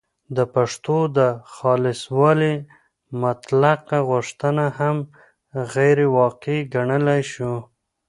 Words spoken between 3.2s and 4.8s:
مطلقه غوښتنه